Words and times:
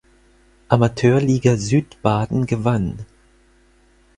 Amateurliga 0.67 1.57
Südbaden 1.57 2.47
gewann. 2.47 3.05